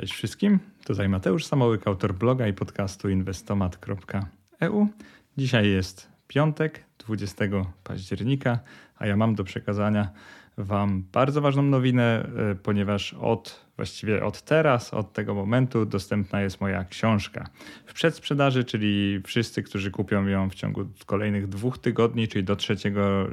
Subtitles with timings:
[0.00, 4.88] Cześć wszystkim, tutaj Mateusz Samołyk, autor bloga i podcastu inwestomat.eu.
[5.36, 7.44] Dzisiaj jest piątek, 20
[7.84, 8.58] października,
[8.96, 10.10] a ja mam do przekazania
[10.58, 16.60] Wam bardzo ważną nowinę, e, ponieważ od właściwie od teraz, od tego momentu dostępna jest
[16.60, 17.48] moja książka
[17.86, 22.76] w przedsprzedaży, czyli wszyscy, którzy kupią ją w ciągu kolejnych dwóch tygodni, czyli do 3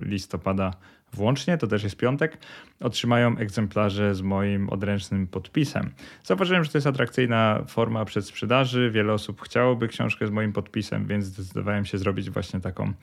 [0.02, 0.74] listopada
[1.14, 2.38] włącznie, to też jest piątek,
[2.80, 5.92] otrzymają egzemplarze z moim odręcznym podpisem.
[6.24, 8.92] Zauważyłem, że to jest atrakcyjna forma przedsprzedaży.
[8.92, 12.94] Wiele osób chciałoby książkę z moim podpisem, więc zdecydowałem się zrobić właśnie taką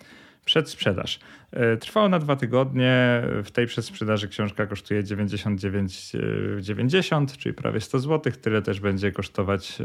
[0.44, 1.20] przedsprzedaż.
[1.52, 3.22] E, trwało na dwa tygodnie.
[3.44, 8.32] W tej przedsprzedaży książka kosztuje 99,90, czyli prawie 100 zł.
[8.42, 9.84] Tyle też będzie kosztować e,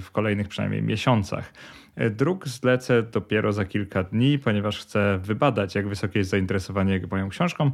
[0.00, 1.52] w kolejnych przynajmniej miesiącach.
[1.96, 7.28] E, druk zlecę dopiero za kilka dni, ponieważ chcę wybadać, jak wysokie jest zainteresowanie moją
[7.28, 7.70] książką.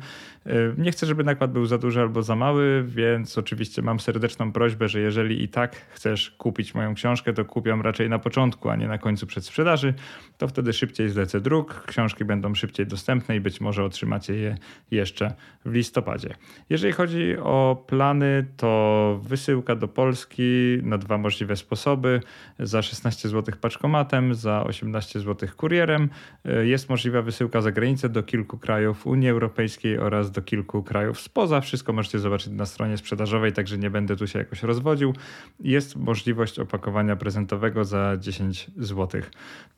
[0.46, 4.52] E, nie chcę, żeby nakład był za duży albo za mały, więc oczywiście mam serdeczną
[4.52, 8.76] prośbę, że jeżeli i tak chcesz kupić moją książkę, to kupią raczej na początku, a
[8.76, 9.94] nie na końcu przedsprzedaży.
[10.38, 11.84] To wtedy szybciej zlecę druk,
[12.18, 14.56] książki będą szybciej dostępne i być może otrzymacie je
[14.90, 16.34] jeszcze w listopadzie.
[16.70, 22.20] Jeżeli chodzi o plany, to wysyłka do Polski na dwa możliwe sposoby.
[22.58, 26.08] Za 16 zł paczkomat za 18 zł kurierem.
[26.44, 31.20] E, jest możliwa wysyłka za granicę do kilku krajów Unii Europejskiej oraz do kilku krajów
[31.20, 31.60] spoza.
[31.60, 35.14] Wszystko możecie zobaczyć na stronie sprzedażowej, także nie będę tu się jakoś rozwodził.
[35.60, 39.20] Jest możliwość opakowania prezentowego za 10 zł.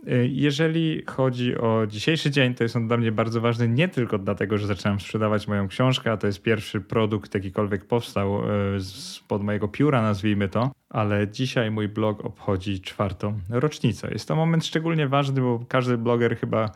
[0.07, 4.19] E, jeżeli chodzi o dzisiejszy dzień, to jest on dla mnie bardzo ważny nie tylko
[4.19, 8.41] dlatego, że zaczynam sprzedawać moją książkę, a to jest pierwszy produkt jakikolwiek powstał
[8.77, 14.09] e, spod mojego pióra, nazwijmy to, ale dzisiaj mój blog obchodzi czwartą rocznicę.
[14.13, 16.71] Jest to moment szczególnie ważny, bo każdy bloger chyba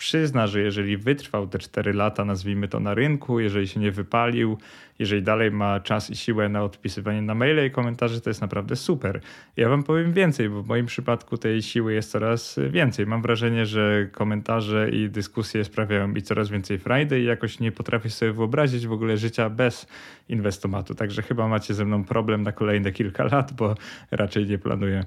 [0.00, 4.58] przyzna, że jeżeli wytrwał te 4 lata, nazwijmy to na rynku, jeżeli się nie wypalił,
[4.98, 8.76] jeżeli dalej ma czas i siłę na odpisywanie na maile i komentarze, to jest naprawdę
[8.76, 9.20] super.
[9.56, 13.06] Ja wam powiem więcej, bo w moim przypadku tej siły jest coraz więcej.
[13.06, 18.10] Mam wrażenie, że komentarze i dyskusje sprawiają mi coraz więcej frajdy i jakoś nie potrafię
[18.10, 19.86] sobie wyobrazić w ogóle życia bez
[20.28, 20.94] inwestomatu.
[20.94, 23.74] Także chyba macie ze mną problem na kolejne kilka lat, bo
[24.10, 25.04] raczej nie planuję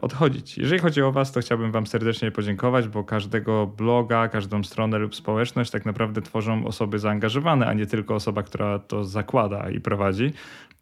[0.00, 0.58] odchodzić.
[0.58, 5.14] Jeżeli chodzi o Was, to chciałbym Wam serdecznie podziękować, bo każdego bloga, każdą stronę lub
[5.14, 10.32] społeczność tak naprawdę tworzą osoby zaangażowane, a nie tylko osoba, która to zakłada i prowadzi.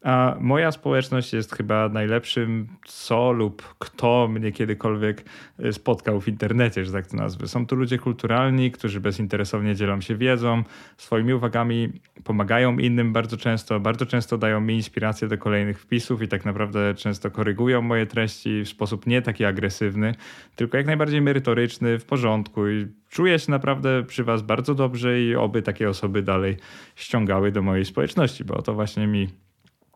[0.03, 5.25] A moja społeczność jest chyba najlepszym, co lub kto mnie kiedykolwiek
[5.59, 7.47] e, spotkał w internecie, że tak to nazwę.
[7.47, 10.63] Są tu ludzie kulturalni, którzy bezinteresownie dzielą się wiedzą,
[10.97, 11.89] swoimi uwagami
[12.23, 16.93] pomagają innym bardzo często, bardzo często dają mi inspirację do kolejnych wpisów i tak naprawdę
[16.95, 20.15] często korygują moje treści w sposób nie taki agresywny,
[20.55, 25.35] tylko jak najbardziej merytoryczny, w porządku i czuję się naprawdę przy Was bardzo dobrze i
[25.35, 26.57] oby takie osoby dalej
[26.95, 29.27] ściągały do mojej społeczności, bo o to właśnie mi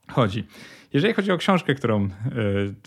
[0.07, 0.43] chodzi.
[0.93, 2.09] Jeżeli chodzi o książkę, którą e,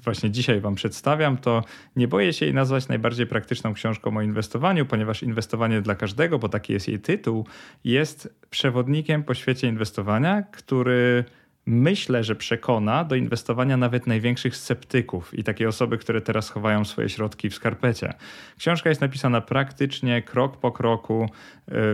[0.05, 1.65] właśnie dzisiaj Wam przedstawiam, to
[1.97, 6.49] nie boję się jej nazwać najbardziej praktyczną książką o inwestowaniu, ponieważ inwestowanie dla każdego, bo
[6.49, 7.47] taki jest jej tytuł,
[7.85, 11.25] jest przewodnikiem po świecie inwestowania, który
[11.67, 17.09] myślę, że przekona do inwestowania nawet największych sceptyków i takie osoby, które teraz chowają swoje
[17.09, 18.15] środki w skarpecie.
[18.59, 21.29] Książka jest napisana praktycznie, krok po kroku,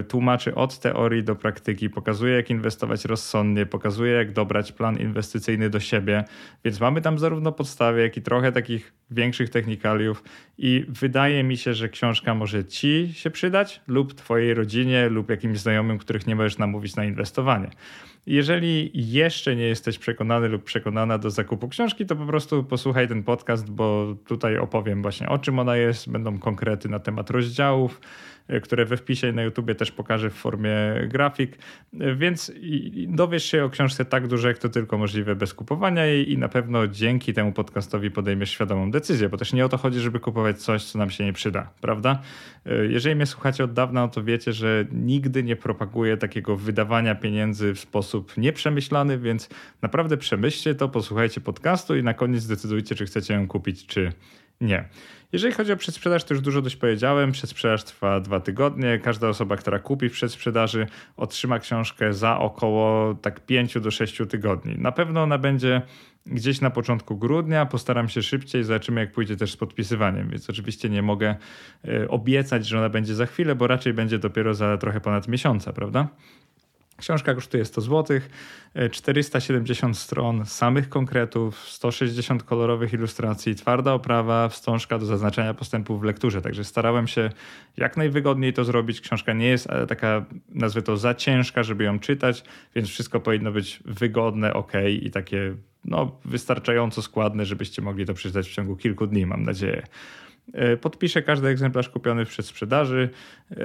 [0.00, 5.70] y, tłumaczy od teorii do praktyki, pokazuje jak inwestować rozsądnie, pokazuje jak dobrać plan inwestycyjny
[5.70, 6.24] do siebie,
[6.64, 10.24] więc mamy tam zarówno podstawy, jak i trochę takich większych technikaliów
[10.58, 15.58] i wydaje mi się, że książka może ci się przydać lub twojej rodzinie lub jakimś
[15.58, 17.70] znajomym, których nie możesz namówić na inwestowanie.
[18.26, 23.22] Jeżeli jeszcze nie jesteś przekonany lub przekonana do zakupu książki, to po prostu posłuchaj ten
[23.22, 28.00] podcast, bo tutaj opowiem właśnie o czym ona jest, będą konkrety na temat rozdziałów,
[28.62, 30.70] które we wpisie na YouTubie też pokażę w formie
[31.08, 31.58] grafik,
[32.00, 32.52] e, więc
[33.08, 36.48] dowiesz się o książce tak dużo, jak to tylko możliwe bez kupowania jej i na
[36.48, 40.58] pewno dzięki temu podcastowi podejmiesz świadomą decyzję, bo też nie o to chodzi, żeby kupować
[40.58, 42.22] coś, co nam się nie przyda, prawda?
[42.66, 47.74] E, jeżeli mnie słuchacie od dawna, to wiecie, że nigdy nie propaguję takiego wydawania pieniędzy
[47.74, 49.48] w sposób nieprzemyślany, więc
[49.82, 54.12] naprawdę przemyślcie to, posłuchajcie podcastu i na koniec zdecydujcie, czy chcecie ją kupić, czy
[54.60, 54.88] nie.
[55.32, 57.32] Jeżeli chodzi o przedsprzedaż, to już dużo dość powiedziałem.
[57.32, 58.98] Przedsprzedaż trwa dwa tygodnie.
[58.98, 60.86] Każda osoba, która kupi w przedsprzedaży,
[61.16, 64.74] otrzyma książkę za około tak 5 do 6 tygodni.
[64.78, 65.82] Na pewno ona będzie
[66.26, 67.66] gdzieś na początku grudnia.
[67.66, 71.36] Postaram się szybciej, zobaczymy jak pójdzie też z podpisywaniem, więc oczywiście nie mogę
[71.84, 75.72] e, obiecać, że ona będzie za chwilę, bo raczej będzie dopiero za trochę ponad miesiąca,
[75.72, 76.08] prawda?
[77.00, 78.20] Książka kosztuje 100 zł,
[78.90, 86.42] 470 stron samych konkretów, 160 kolorowych ilustracji, twarda oprawa, wstążka do zaznaczenia postępów w lekturze.
[86.42, 87.30] Także starałem się
[87.76, 89.00] jak najwygodniej to zrobić.
[89.00, 92.44] Książka nie jest taka, nazwę to, za ciężka, żeby ją czytać,
[92.74, 94.72] więc wszystko powinno być wygodne, ok
[95.02, 95.54] i takie
[95.84, 99.82] no, wystarczająco składne, żebyście mogli to przeczytać w ciągu kilku dni, mam nadzieję.
[100.52, 103.08] E, podpiszę każdy egzemplarz kupiony w przedsprzedaży
[103.50, 103.56] e,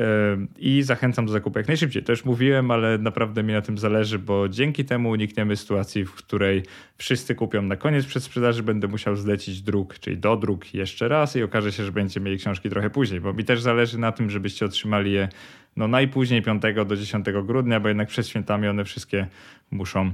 [0.58, 2.04] i zachęcam do zakupu jak najszybciej.
[2.04, 6.14] To już mówiłem, ale naprawdę mi na tym zależy, bo dzięki temu unikniemy sytuacji, w
[6.14, 6.64] której
[6.98, 11.44] wszyscy kupią na koniec przedsprzedaży, będę musiał zlecić druk, czyli do druk jeszcze raz i
[11.44, 14.66] okaże się, że będziecie mieli książki trochę później, bo mi też zależy na tym, żebyście
[14.66, 15.30] otrzymali je
[15.76, 19.28] no najpóźniej 5 do 10 grudnia, bo jednak przed świętami one wszystkie
[19.72, 20.14] muszą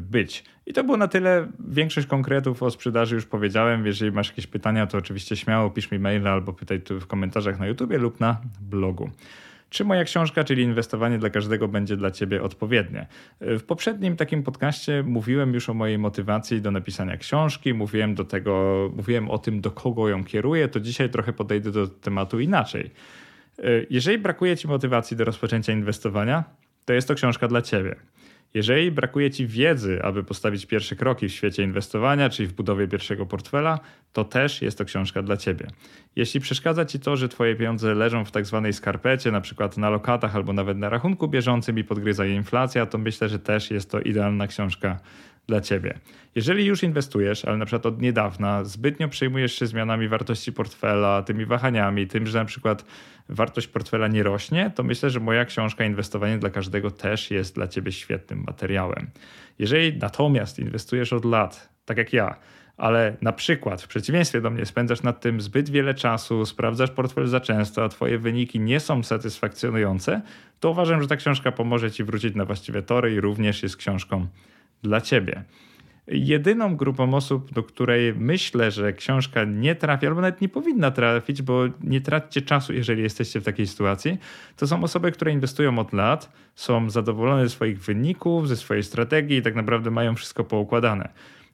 [0.00, 0.44] być.
[0.66, 1.48] I to było na tyle.
[1.68, 3.86] Większość konkretów o sprzedaży już powiedziałem.
[3.86, 7.58] Jeżeli masz jakieś pytania, to oczywiście śmiało pisz mi maila albo pytaj tu w komentarzach
[7.58, 9.10] na YouTube lub na blogu.
[9.70, 13.06] Czy moja książka, czyli inwestowanie dla każdego, będzie dla Ciebie odpowiednie?
[13.40, 18.90] W poprzednim takim podcaście mówiłem już o mojej motywacji do napisania książki, mówiłem, do tego,
[18.96, 22.90] mówiłem o tym, do kogo ją kieruję, to dzisiaj trochę podejdę do tematu inaczej.
[23.90, 26.44] Jeżeli brakuje Ci motywacji do rozpoczęcia inwestowania,
[26.84, 27.96] to jest to książka dla Ciebie.
[28.54, 33.26] Jeżeli brakuje Ci wiedzy, aby postawić pierwsze kroki w świecie inwestowania, czyli w budowie pierwszego
[33.26, 33.78] portfela,
[34.12, 35.66] to też jest to książka dla Ciebie.
[36.16, 39.90] Jeśli przeszkadza Ci to, że Twoje pieniądze leżą w tak zwanej skarpecie, na przykład na
[39.90, 43.90] lokatach albo nawet na rachunku bieżącym i podgryza je inflacja, to myślę, że też jest
[43.90, 45.00] to idealna książka
[45.50, 45.98] dla ciebie.
[46.34, 51.46] Jeżeli już inwestujesz, ale na przykład od niedawna zbytnio przejmujesz się zmianami wartości portfela, tymi
[51.46, 52.84] wahaniami, tym, że na przykład
[53.28, 57.68] wartość portfela nie rośnie, to myślę, że moja książka Inwestowanie dla każdego też jest dla
[57.68, 59.10] ciebie świetnym materiałem.
[59.58, 62.36] Jeżeli natomiast inwestujesz od lat, tak jak ja,
[62.76, 67.26] ale na przykład w przeciwieństwie do mnie spędzasz nad tym zbyt wiele czasu, sprawdzasz portfel
[67.26, 70.20] za często, a twoje wyniki nie są satysfakcjonujące,
[70.60, 74.26] to uważam, że ta książka pomoże ci wrócić na właściwe tory i również jest książką
[74.82, 75.44] dla ciebie.
[76.06, 81.42] Jedyną grupą osób, do której myślę, że książka nie trafi, albo nawet nie powinna trafić,
[81.42, 84.18] bo nie traćcie czasu, jeżeli jesteście w takiej sytuacji,
[84.56, 89.36] to są osoby, które inwestują od lat, są zadowolone ze swoich wyników, ze swojej strategii
[89.36, 91.08] i tak naprawdę mają wszystko poukładane.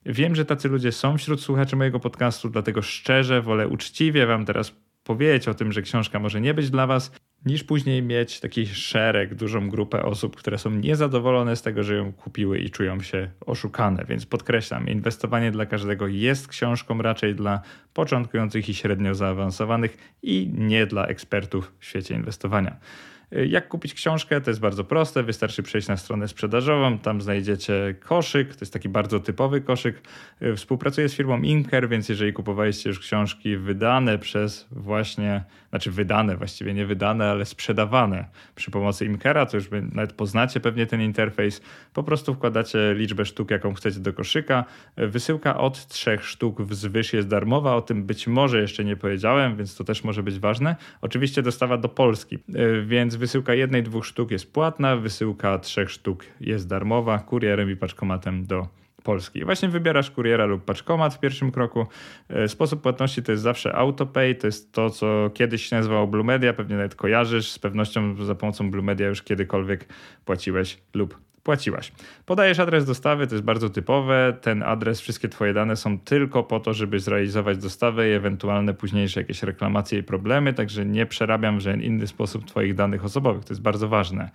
[0.06, 4.72] Wiem, że tacy ludzie są wśród słuchaczy mojego podcastu, dlatego szczerze wolę uczciwie Wam teraz
[5.04, 7.12] powiedzieć o tym, że książka może nie być dla Was,
[7.46, 12.12] niż później mieć taki szereg, dużą grupę osób, które są niezadowolone z tego, że ją
[12.12, 14.04] kupiły i czują się oszukane.
[14.08, 17.60] Więc podkreślam, inwestowanie dla każdego jest książką raczej dla
[17.94, 22.76] początkujących i średnio zaawansowanych i nie dla ekspertów w świecie inwestowania.
[23.30, 24.40] Jak kupić książkę?
[24.40, 25.22] To jest bardzo proste.
[25.22, 26.98] Wystarczy przejść na stronę sprzedażową.
[26.98, 28.54] Tam znajdziecie koszyk.
[28.54, 30.02] To jest taki bardzo typowy koszyk.
[30.56, 36.74] Współpracuję z firmą Inker, więc jeżeli kupowaliście już książki wydane przez właśnie, znaczy wydane, właściwie
[36.74, 38.24] nie wydane, ale sprzedawane
[38.54, 41.60] przy pomocy Inkera, to już nawet poznacie pewnie ten interfejs.
[41.94, 44.64] Po prostu wkładacie liczbę sztuk, jaką chcecie do koszyka.
[44.96, 47.76] Wysyłka od trzech sztuk wzwyż jest darmowa.
[47.76, 50.76] O tym być może jeszcze nie powiedziałem, więc to też może być ważne.
[51.00, 52.38] Oczywiście dostawa do Polski,
[52.86, 58.46] więc wysyłka jednej, dwóch sztuk jest płatna, wysyłka trzech sztuk jest darmowa, kurierem i paczkomatem
[58.46, 58.68] do
[59.02, 59.44] Polski.
[59.44, 61.86] Właśnie wybierasz kuriera lub paczkomat w pierwszym kroku.
[62.28, 66.24] E, sposób płatności to jest zawsze autopay, to jest to, co kiedyś się nazywało Blue
[66.24, 69.86] Media, pewnie nawet kojarzysz, z pewnością za pomocą Blue Media już kiedykolwiek
[70.24, 71.92] płaciłeś lub płaciłaś.
[72.26, 74.36] Podajesz adres dostawy, to jest bardzo typowe.
[74.40, 79.20] Ten adres, wszystkie Twoje dane są tylko po to, żeby zrealizować dostawę i ewentualne późniejsze
[79.20, 83.44] jakieś reklamacje i problemy, także nie przerabiam w żaden inny sposób Twoich danych osobowych.
[83.44, 84.30] To jest bardzo ważne.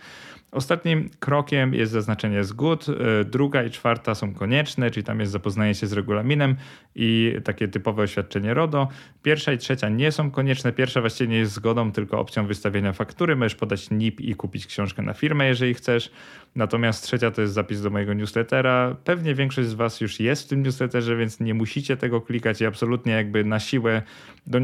[0.52, 2.86] Ostatnim krokiem jest zaznaczenie zgód.
[2.90, 6.56] E, druga i czwarta są konieczne, czyli tam jest zapoznanie się z regulaminem
[6.96, 8.88] i takie typowe oświadczenie RODO.
[9.24, 10.74] Pierwsza i trzecia nie są konieczne.
[10.74, 13.36] Pierwsza właściwie nie jest zgodą, tylko opcją wystawienia faktury.
[13.36, 16.12] Możesz podać NIP i kupić książkę na firmę, jeżeli chcesz.
[16.56, 18.96] Natomiast trzecia to jest zapis do mojego newslettera.
[19.04, 22.66] Pewnie większość z Was już jest w tym newsletterze, więc nie musicie tego klikać i
[22.66, 24.02] absolutnie jakby na siłę
[24.48, 24.62] do e,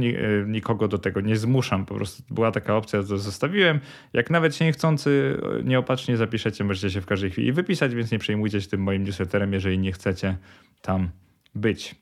[0.47, 1.85] nikogo do tego nie zmuszam.
[1.85, 3.79] Po prostu była taka opcja, to zostawiłem.
[4.13, 8.19] Jak nawet się niechcący, e, nieopatrznie zapiszecie, możecie się w każdej chwili wypisać, więc nie
[8.19, 10.37] przejmujcie się tym moim newsletterem, jeżeli nie chcecie
[10.81, 11.09] tam
[11.55, 11.95] być.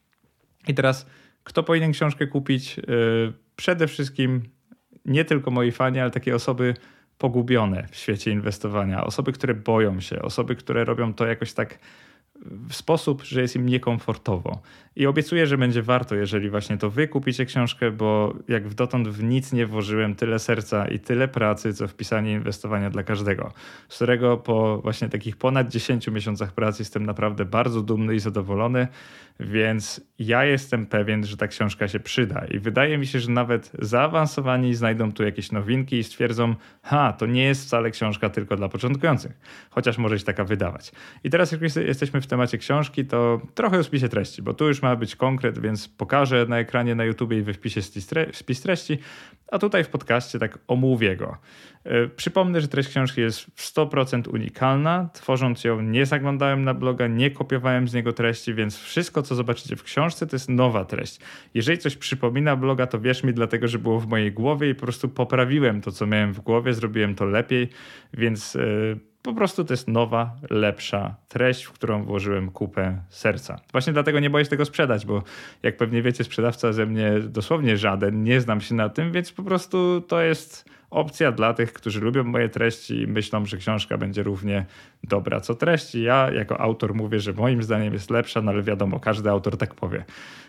[0.68, 1.06] I teraz,
[1.44, 2.80] kto powinien książkę kupić?
[2.80, 2.84] E,
[3.56, 4.42] przede wszystkim
[5.06, 6.74] nie tylko moi fani, ale takie osoby,
[7.17, 11.79] pogubione w świecie inwestowania, osoby, które boją się, osoby, które robią to jakoś tak
[12.70, 14.62] w sposób, że jest im niekomfortowo.
[14.96, 19.24] I obiecuję, że będzie warto, jeżeli właśnie to wy kupicie książkę, bo jak dotąd w
[19.24, 23.51] nic nie włożyłem tyle serca i tyle pracy, co w pisanie inwestowania dla każdego,
[23.89, 28.88] z którego po właśnie takich ponad 10 miesiącach pracy jestem naprawdę bardzo dumny i zadowolony,
[29.39, 33.72] więc ja jestem pewien, że ta książka się przyda i wydaje mi się, że nawet
[33.80, 38.70] zaawansowani znajdą tu jakieś nowinki i stwierdzą, ha, to nie jest wcale książka tylko dla
[38.70, 39.32] początkujących,
[39.70, 40.92] chociaż może się taka wydawać.
[41.24, 44.82] I teraz jak jesteśmy w temacie książki, to trochę o spisie treści, bo tu już
[44.82, 47.82] ma być konkret, więc pokażę na ekranie na YouTube i we wpisie
[48.32, 48.98] spis treści,
[49.51, 51.38] a tutaj w podcaście tak omówię go.
[51.84, 55.10] E, przypomnę, że treść książki jest w 100% unikalna.
[55.13, 59.75] Tworząc ją nie zaglądałem na bloga, nie kopiowałem z niego treści, więc wszystko co zobaczycie
[59.75, 61.20] w książce to jest nowa treść.
[61.53, 64.82] Jeżeli coś przypomina bloga, to wierz mi dlatego, że było w mojej głowie i po
[64.82, 67.70] prostu poprawiłem to co miałem w głowie, zrobiłem to lepiej,
[68.13, 73.60] więc yy, po prostu to jest nowa, lepsza treść, w którą włożyłem kupę serca.
[73.72, 75.24] Właśnie dlatego nie boję się tego sprzedać, bo
[75.63, 79.44] jak pewnie wiecie, sprzedawca ze mnie dosłownie żaden, nie znam się na tym, więc po
[79.44, 84.24] prostu to jest opcja dla tych, którzy lubią moje treści i myślą, że książka będzie
[84.24, 84.65] równie
[85.03, 86.03] dobra co treści.
[86.03, 89.75] Ja jako autor mówię, że moim zdaniem jest lepsza, no ale wiadomo, każdy autor tak
[89.75, 90.05] powie.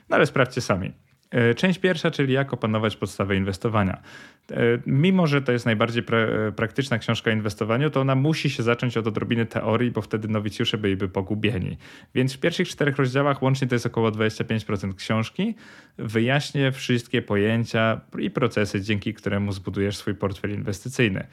[0.08, 0.92] No ale sprawdźcie sami.
[1.30, 4.02] E, część pierwsza, czyli jak opanować podstawę inwestowania.
[4.50, 4.56] E,
[4.86, 6.18] mimo, że to jest najbardziej pra
[6.56, 10.78] praktyczna książka o inwestowaniu, to ona musi się zacząć od odrobiny teorii, bo wtedy nowicjusze
[10.78, 11.76] byliby pogubieni.
[12.14, 15.54] Więc w pierwszych czterech rozdziałach, łącznie to jest około 25% książki,
[15.98, 21.26] wyjaśnię wszystkie pojęcia i procesy, dzięki któremu zbudujesz swój portfel inwestycyjny.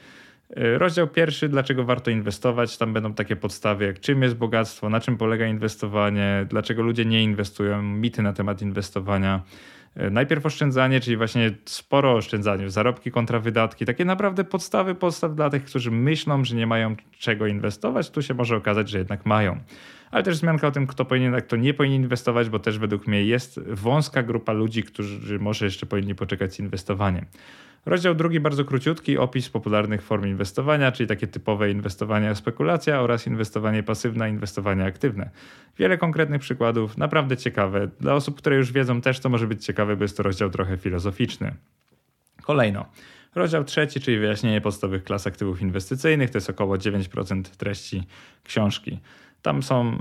[0.56, 2.78] E, rozdział pierwszy, dlaczego warto inwestować.
[2.78, 7.22] Tam będą takie podstawy, jak czym jest bogactwo, na czym polega inwestowanie, dlaczego ludzie nie
[7.22, 9.42] inwestują, mity na temat inwestowania.
[9.96, 15.50] E, najpierw oszczędzanie, czyli właśnie sporo oszczędzanie, zarobki kontra wydatki, takie naprawdę podstawy podstaw dla
[15.50, 18.10] tych, którzy myślą, że nie mają czego inwestować.
[18.10, 19.60] Tu się może okazać, że jednak mają.
[20.10, 23.06] Ale też wzmianka o tym, kto powinien, a kto nie powinien inwestować, bo też według
[23.06, 27.26] mnie jest wąska grupa ludzi, którzy może jeszcze powinni poczekać z inwestowaniem.
[27.86, 33.82] Rozdział drugi bardzo króciutki, opis popularnych form inwestowania, czyli takie typowe inwestowania spekulacja oraz inwestowanie
[33.82, 35.30] pasywne, inwestowanie aktywne.
[35.78, 37.88] Wiele konkretnych przykładów, naprawdę ciekawe.
[38.00, 40.76] Dla osób, które już wiedzą też to może być ciekawe, bo jest to rozdział trochę
[40.76, 41.54] filozoficzny.
[42.42, 42.86] Kolejno.
[43.34, 48.02] Rozdział trzeci, czyli wyjaśnienie podstawowych klas aktywów inwestycyjnych, to jest około 9% treści
[48.44, 49.00] książki.
[49.44, 49.98] Tam są,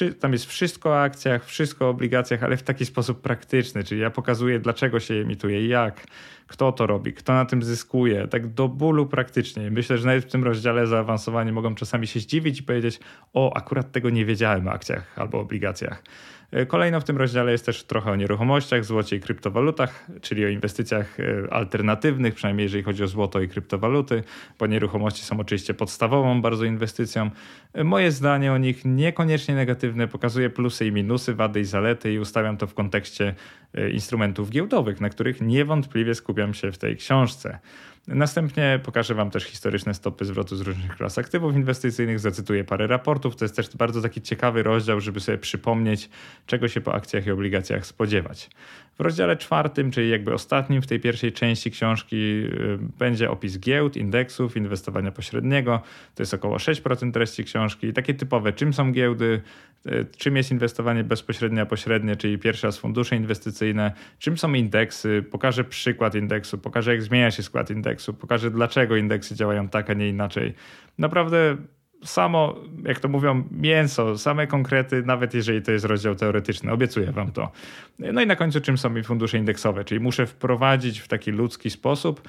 [0.00, 4.00] e, tam jest wszystko o akcjach, wszystko o obligacjach, ale w taki sposób praktyczny, czyli
[4.00, 6.06] ja pokazuję, dlaczego się emituje, jak,
[6.46, 9.70] kto to robi, kto na tym zyskuje, tak do bólu praktycznie.
[9.70, 13.00] Myślę, że nawet w tym rozdziale zaawansowani mogą czasami się zdziwić i powiedzieć,
[13.32, 16.02] o, akurat tego nie wiedziałem o akcjach albo obligacjach.
[16.50, 20.48] E, kolejno w tym rozdziale jest też trochę o nieruchomościach, złocie i kryptowalutach, czyli o
[20.48, 24.22] inwestycjach e, alternatywnych, przynajmniej jeżeli chodzi o złoto i kryptowaluty,
[24.58, 27.30] bo nieruchomości są oczywiście podstawową bardzo inwestycją.
[27.72, 32.18] E, moje zdanie o nich niekoniecznie negatywne, pokazuje plusy i minusy, wady i zalety i
[32.18, 33.34] ustawiam to w kontekście
[33.92, 37.58] instrumentów giełdowych, na których niewątpliwie skupiam się w tej książce.
[38.08, 43.36] Następnie pokażę Wam też historyczne stopy zwrotu z różnych klas aktywów inwestycyjnych, zacytuję parę raportów.
[43.36, 46.10] To jest też bardzo taki ciekawy rozdział, żeby sobie przypomnieć,
[46.46, 48.50] czego się po akcjach i obligacjach spodziewać.
[48.98, 53.96] W rozdziale czwartym, czyli jakby ostatnim w tej pierwszej części książki, y, będzie opis giełd,
[53.96, 55.82] indeksów, inwestowania pośredniego.
[56.14, 57.92] To jest około 6% treści książki.
[57.92, 59.42] Takie typowe, czym są giełdy,
[59.86, 65.24] y, czym jest inwestowanie bezpośrednie, a pośrednie, czyli pierwszy raz fundusze inwestycyjne, czym są indeksy.
[65.30, 69.94] Pokażę przykład indeksu, pokażę jak zmienia się skład indeksu, pokażę dlaczego indeksy działają tak, a
[69.94, 70.54] nie inaczej.
[70.98, 71.56] Naprawdę
[72.06, 77.32] samo, jak to mówią, mięso, same konkrety, nawet jeżeli to jest rozdział teoretyczny, obiecuję wam
[77.32, 77.52] to.
[77.98, 81.70] No i na końcu, czym są mi fundusze indeksowe, czyli muszę wprowadzić w taki ludzki
[81.70, 82.28] sposób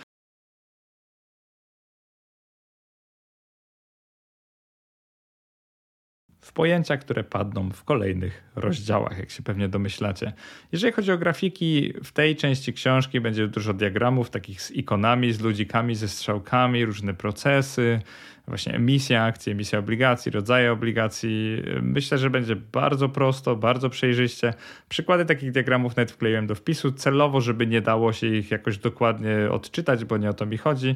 [6.48, 10.34] w pojęcia, które padną w kolejnych rozdziałach, jak się pewnie domyślacie.
[10.72, 15.42] Jeżeli chodzi o grafiki, w tej części książki będzie dużo diagramów takich z ikonami, z
[15.42, 18.00] ludzikami, ze strzałkami, różne procesy,
[18.48, 21.64] właśnie emisja akcji, emisja obligacji, rodzaje obligacji.
[21.82, 24.54] Myślę, że będzie bardzo prosto, bardzo przejrzyście.
[24.90, 29.52] Przykłady takich diagramów nawet wkleiłem do wpisu celowo, żeby nie dało się ich jakoś dokładnie
[29.52, 30.96] odczytać, bo nie o to mi chodzi,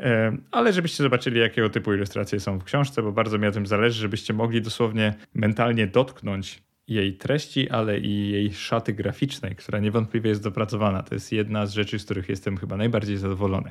[0.00, 3.66] e, ale żebyście zobaczyli, jakiego typu ilustracje są w książce, bo bardzo mi o tym
[3.66, 10.30] zależy, żebyście mogli dosłownie mentalnie dotknąć jej treści, ale i jej szaty graficznej, która niewątpliwie
[10.30, 11.02] jest dopracowana.
[11.02, 13.70] To jest jedna z rzeczy, z których jestem chyba najbardziej zadowolony.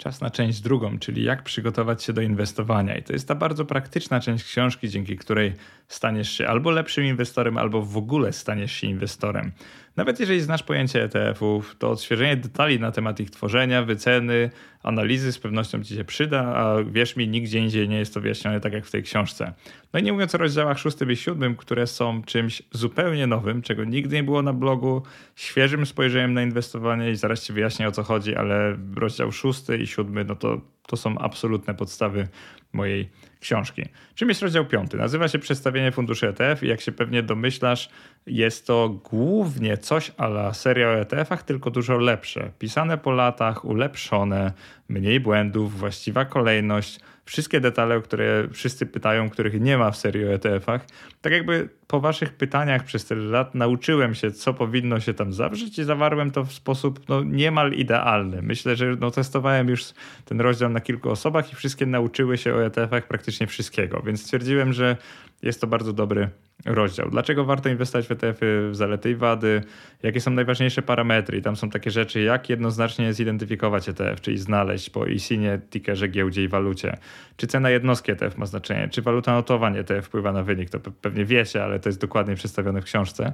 [0.00, 2.96] Czas na część drugą, czyli jak przygotować się do inwestowania.
[2.96, 5.52] I to jest ta bardzo praktyczna część książki, dzięki której
[5.88, 9.52] staniesz się albo lepszym inwestorem, albo w ogóle staniesz się inwestorem.
[9.96, 14.50] Nawet jeżeli znasz pojęcie ETF-ów, to odświeżenie detali na temat ich tworzenia, wyceny,
[14.82, 18.60] analizy z pewnością ci się przyda, a wierz mi, nigdzie indziej nie jest to wyjaśnione
[18.60, 19.52] tak jak w tej książce.
[19.92, 23.84] No i nie mówiąc o rozdziałach szóstym i siódmym, które są czymś zupełnie nowym, czego
[23.84, 25.02] nigdy nie było na blogu,
[25.36, 29.86] świeżym spojrzeniem na inwestowanie i zaraz ci wyjaśnię o co chodzi, ale rozdział szósty i
[29.86, 32.28] siódmy, no to to są absolutne podstawy
[32.72, 33.08] mojej
[33.40, 33.84] książki.
[34.14, 34.96] Czym jest rozdział piąty?
[34.96, 37.90] Nazywa się Przedstawienie funduszy ETF i jak się pewnie domyślasz,
[38.26, 42.50] jest to głównie coś ala seria o ETF-ach, tylko dużo lepsze.
[42.58, 44.52] Pisane po latach, ulepszone,
[44.88, 50.24] mniej błędów, właściwa kolejność, wszystkie detale, o które wszyscy pytają, których nie ma w serii
[50.24, 50.86] o ETF-ach.
[51.20, 55.78] Tak jakby po waszych pytaniach przez tyle lat nauczyłem się, co powinno się tam zawrzeć
[55.78, 58.42] i zawarłem to w sposób no, niemal idealny.
[58.42, 59.82] Myślę, że no, testowałem już
[60.24, 64.72] ten rozdział na kilku osobach i wszystkie nauczyły się o ETF-ach praktycznie wszystkiego, więc stwierdziłem,
[64.72, 64.96] że
[65.42, 66.28] jest to bardzo dobry
[66.66, 67.10] rozdział.
[67.10, 69.62] Dlaczego warto inwestować w ETF-y, w zalety i wady,
[70.02, 71.38] jakie są najważniejsze parametry.
[71.38, 76.44] I tam są takie rzeczy, jak jednoznacznie zidentyfikować ETF, czyli znaleźć po ISIN-ie, tickerze, giełdzie
[76.44, 76.96] i walucie.
[77.36, 81.24] Czy cena jednostki ETF ma znaczenie, czy waluta notowań ETF wpływa na wynik, to pewnie
[81.24, 83.32] wiecie, ale to jest dokładnie przedstawione w książce.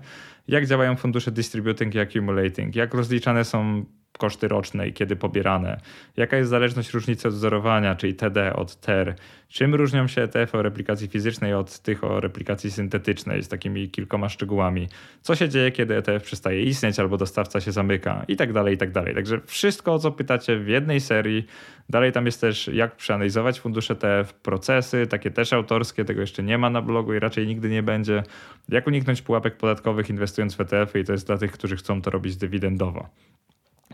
[0.49, 3.85] Jak działają fundusze distributing i accumulating, jak rozliczane są
[4.19, 5.81] koszty roczne i kiedy pobierane,
[6.17, 9.15] jaka jest zależność różnicy odzorowania, czyli TD od TER,
[9.49, 14.29] czym różnią się ETF o replikacji fizycznej od tych o replikacji syntetycznej z takimi kilkoma
[14.29, 14.89] szczegółami,
[15.23, 18.79] co się dzieje, kiedy ETF przestaje istnieć albo dostawca się zamyka i tak dalej, i
[18.79, 19.15] tak dalej.
[19.15, 21.47] Także wszystko, o co pytacie w jednej serii.
[21.89, 26.59] Dalej tam jest też jak przeanalizować fundusze ETF, procesy, takie też autorskie, tego jeszcze nie
[26.59, 28.23] ma na blogu i raczej nigdy nie będzie.
[28.69, 32.11] Jak uniknąć pułapek podatkowych inwestując w ETF-y i to jest dla tych, którzy chcą to
[32.11, 33.09] robić dywidendowo.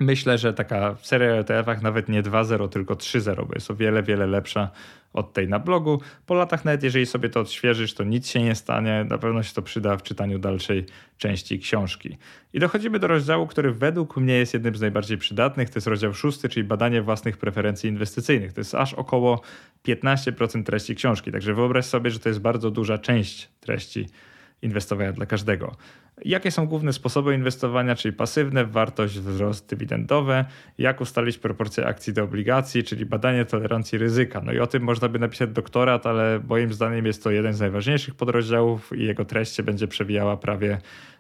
[0.01, 4.03] Myślę, że taka seria o ETF-ach nawet nie 2.0, tylko 3.0, bo jest o wiele,
[4.03, 4.71] wiele lepsza
[5.13, 6.01] od tej na blogu.
[6.27, 9.07] Po latach nawet jeżeli sobie to odświeżysz, to nic się nie stanie.
[9.09, 10.87] Na pewno się to przyda w czytaniu dalszej
[11.19, 12.19] części książki.
[12.53, 15.71] I dochodzimy do rozdziału, który według mnie jest jednym z najbardziej przydatnych.
[15.71, 18.53] To jest rozdział szósty, czyli badanie własnych preferencji inwestycyjnych.
[18.53, 19.41] To jest aż około
[19.87, 21.33] 15% treści książki.
[21.33, 24.07] Także wyobraź sobie, że to jest bardzo duża część treści
[24.63, 25.77] inwestowania dla każdego.
[26.25, 30.45] Jakie są główne sposoby inwestowania, czyli pasywne, wartość, wzrost dywidendowe,
[30.79, 34.41] jak ustalić proporcje akcji do obligacji, czyli badanie tolerancji ryzyka.
[34.45, 37.61] No i o tym można by napisać doktorat, ale moim zdaniem jest to jeden z
[37.61, 40.79] najważniejszych podrozdziałów i jego treść się będzie przewijała prawie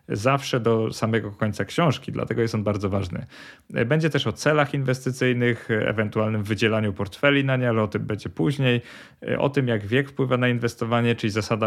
[0.08, 3.26] zawsze do samego końca książki, dlatego jest on bardzo ważny.
[3.86, 8.80] Będzie też o celach inwestycyjnych, ewentualnym wydzielaniu portfeli na nie, ale o tym będzie później.
[9.38, 11.66] O tym, jak wiek wpływa na inwestowanie, czyli zasada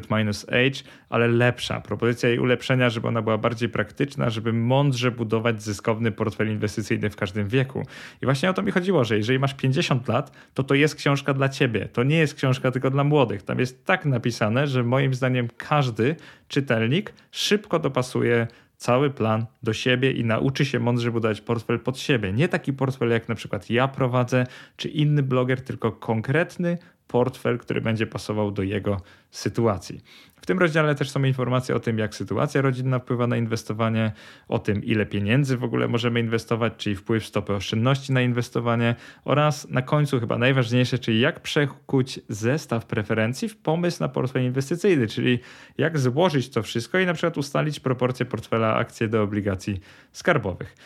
[0.00, 1.80] 100 minus age, ale lepsza.
[1.80, 7.16] Propozycja jej ulepszenia, żeby ona była bardziej praktyczna, żeby mądrze budować zyskowny portfel inwestycyjny w
[7.16, 7.82] każdym wieku.
[8.22, 11.34] I właśnie o to mi chodziło, że jeżeli masz 50 lat, to to jest książka
[11.34, 11.88] dla ciebie.
[11.92, 13.42] To nie jest książka tylko dla młodych.
[13.42, 16.16] Tam jest tak napisane, że moim zdaniem każdy
[16.48, 22.32] czytelnik szybko dopasuje cały plan do siebie i nauczy się mądrze budować portfel pod siebie.
[22.32, 27.80] Nie taki portfel, jak na przykład ja prowadzę, czy inny bloger, tylko konkretny portfel, który
[27.80, 30.00] będzie pasował do jego sytuacji.
[30.40, 34.12] W tym rozdziale też są informacje o tym, jak sytuacja rodzinna wpływa na inwestowanie,
[34.48, 39.68] o tym, ile pieniędzy w ogóle możemy inwestować, czyli wpływ stopy oszczędności na inwestowanie oraz
[39.68, 45.38] na końcu chyba najważniejsze, czyli jak przekuć zestaw preferencji w pomysł na portfel inwestycyjny, czyli
[45.78, 49.80] jak złożyć to wszystko i na przykład ustalić proporcje portfela akcji do obligacji
[50.12, 50.76] skarbowych.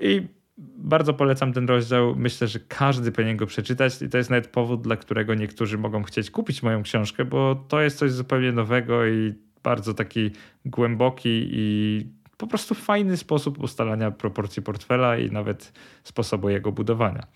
[0.00, 2.14] I bardzo polecam ten rozdział.
[2.16, 6.02] Myślę, że każdy powinien go przeczytać i to jest nawet powód, dla którego niektórzy mogą
[6.02, 10.30] chcieć kupić moją książkę, bo to jest coś zupełnie nowego i bardzo taki
[10.64, 17.26] głęboki i po prostu fajny sposób ustalania proporcji portfela i nawet sposobu jego budowania.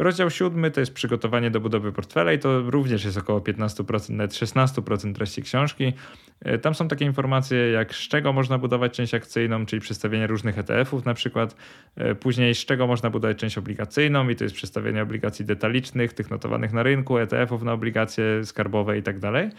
[0.00, 4.32] Rozdział siódmy to jest przygotowanie do budowy portfela i to również jest około 15%, nawet
[4.32, 5.92] 16% treści książki.
[6.40, 10.58] E, tam są takie informacje jak z czego można budować część akcyjną, czyli przedstawienie różnych
[10.58, 11.56] ETF-ów na przykład.
[11.96, 16.30] E, później z czego można budować część obligacyjną i to jest przedstawienie obligacji detalicznych, tych
[16.30, 19.50] notowanych na rynku, ETF-ów na obligacje skarbowe i tak dalej.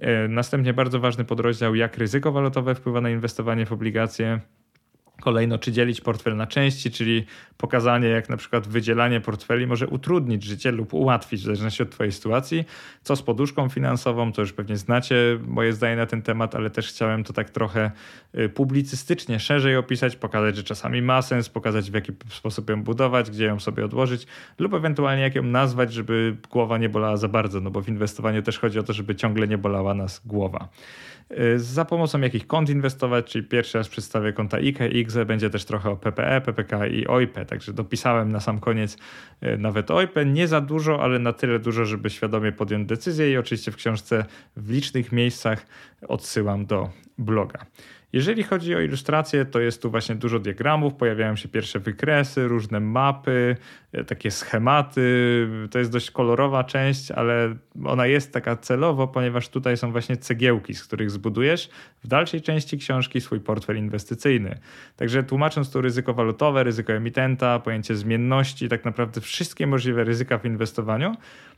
[0.00, 4.40] E, następnie bardzo ważny podrozdział jak ryzyko walutowe wpływa na inwestowanie w obligacje.
[5.20, 10.42] Kolejno, czy dzielić portfel na części, czyli pokazanie, jak na przykład wydzielanie portfeli może utrudnić
[10.42, 12.64] życie lub ułatwić, w zależności od Twojej sytuacji.
[13.02, 16.88] Co z poduszką finansową, to już pewnie znacie moje zdanie na ten temat, ale też
[16.88, 17.90] chciałem to tak trochę
[18.38, 23.30] y, publicystycznie szerzej opisać, pokazać, że czasami ma sens, pokazać w jaki sposób ją budować,
[23.30, 24.26] gdzie ją sobie odłożyć,
[24.58, 28.42] lub ewentualnie jak ją nazwać, żeby głowa nie bolała za bardzo, no bo w inwestowaniu
[28.42, 30.68] też chodzi o to, żeby ciągle nie bolała nas głowa.
[31.30, 35.64] Y, za pomocą jakich kont inwestować, czyli pierwszy raz przedstawię konta IKE, IGZE, będzie też
[35.64, 38.96] trochę o PPE, PPK i OIP, także dopisałem na sam koniec
[39.42, 43.36] y, nawet OIP, nie za dużo, ale na tyle dużo, żeby świadomie podjąć decyzję i
[43.36, 44.24] oczywiście w książce
[44.56, 45.66] w licznych miejscach
[46.08, 47.66] odsyłam do bloga.
[48.14, 52.80] Jeżeli chodzi o ilustrację, to jest tu właśnie dużo diagramów, pojawiają się pierwsze wykresy, różne
[52.80, 53.56] mapy,
[53.92, 55.48] e, takie schematy.
[55.70, 60.74] To jest dość kolorowa część, ale ona jest taka celowo, ponieważ tutaj są właśnie cegiełki,
[60.74, 61.70] z których zbudujesz
[62.04, 64.58] w dalszej części książki swój portfel inwestycyjny.
[64.96, 70.44] Także tłumacząc tu ryzyko walutowe, ryzyko emitenta, pojęcie zmienności, tak naprawdę wszystkie możliwe ryzyka w
[70.44, 71.14] inwestowaniu,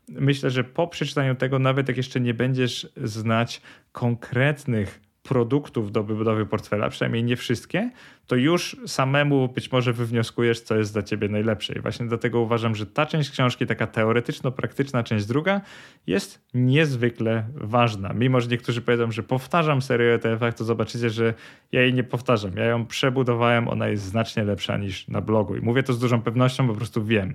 [0.08, 3.60] myślę, że po przeczytaniu tego, nawet jak jeszcze nie będziesz znać
[3.92, 7.90] konkretnych produktów do wybudowy portfela, przynajmniej nie wszystkie,
[8.26, 11.74] to już samemu być może wywnioskujesz, co jest dla ciebie najlepsze.
[11.74, 15.60] I właśnie dlatego uważam, że ta część książki, taka teoretyczno-praktyczna część druga,
[16.06, 18.12] jest niezwykle ważna.
[18.12, 21.34] Mimo, że niektórzy powiedzą, że powtarzam serię o ETF-ach, to zobaczycie, że
[21.72, 22.56] ja jej nie powtarzam.
[22.56, 25.56] Ja ją przebudowałem, ona jest znacznie lepsza niż na blogu.
[25.56, 27.34] I mówię to z dużą pewnością, po prostu wiem.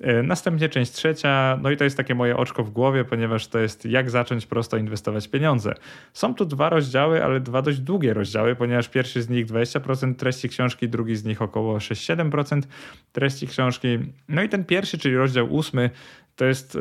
[0.00, 3.58] E, następnie część trzecia, no i to jest takie moje oczko w głowie, ponieważ to
[3.58, 5.74] jest jak zacząć prosto inwestować pieniądze.
[6.12, 10.48] Są tu dwa rozdziały, ale dwa dość długie rozdziały, ponieważ pierwszy z nich 20% treści
[10.48, 12.62] książki, drugi z nich około 6-7%
[13.12, 13.98] treści książki.
[14.28, 15.90] No i ten pierwszy, czyli rozdział ósmy,
[16.36, 16.78] to jest e,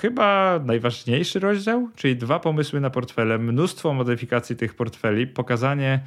[0.00, 6.00] chyba najważniejszy rozdział, czyli dwa pomysły na portfele, mnóstwo modyfikacji tych portfeli, pokazanie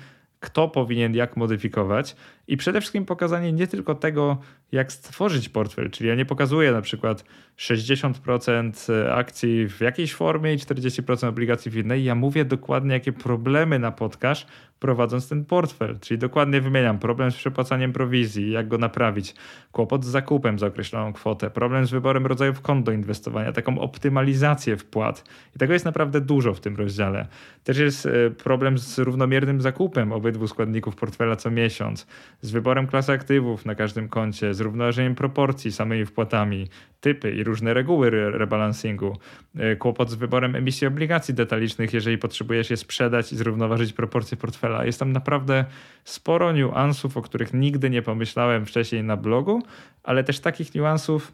[0.43, 2.15] kto powinien jak modyfikować
[2.47, 4.37] i przede wszystkim pokazanie nie tylko tego,
[4.71, 7.23] jak stworzyć portfel, czyli ja nie pokazuję na przykład
[7.57, 12.03] 60% akcji w jakiejś formie i 40% obligacji w innej.
[12.03, 14.45] Ja mówię dokładnie, jakie problemy napotkasz
[14.83, 19.35] prowadząc ten portfel, czyli dokładnie wymieniam problem z przepłacaniem prowizji, jak go naprawić,
[19.71, 24.77] kłopot z zakupem za określoną kwotę, problem z wyborem rodzajów kont do inwestowania, taką optymalizację
[24.77, 25.23] wpłat.
[25.55, 27.27] I tego jest naprawdę dużo w tym rozdziale.
[27.63, 32.07] Też jest e, problem z równomiernym zakupem obydwu składników portfela co miesiąc,
[32.41, 36.67] z wyborem klasy aktywów na każdym koncie, z równoważeniem proporcji samymi wpłatami,
[37.03, 39.17] typy i różne reguły rebalansingu,
[39.55, 44.72] e, kłopot z wyborem emisji obligacji detalicznych, jeżeli potrzebujesz je sprzedać i zrównoważyć proporcje portfela.
[44.81, 45.65] Jest tam naprawdę
[46.03, 49.61] sporo niuansów, o których nigdy nie pomyślałem wcześniej na blogu,
[50.03, 51.31] ale też takich niuansów,